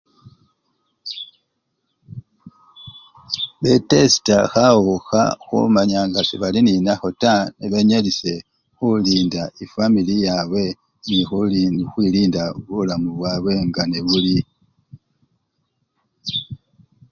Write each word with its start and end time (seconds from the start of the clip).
Betesita 3.61 4.37
khawukha 4.51 5.23
khumanya 5.45 5.99
nga 6.09 6.21
sebali 6.29 6.59
nende 6.61 6.81
nakho 6.85 7.09
taa 7.21 7.49
nebanyalisye 7.59 8.35
khulinda 8.77 9.43
efwamili 9.63 10.15
yabwe 10.27 10.63
nekhuli! 11.07 11.61
khukhwilinda 11.71 12.43
bulamu 12.65 13.09
bwabwe 13.17 13.53
nga 13.67 13.81
nebuli. 13.91 14.37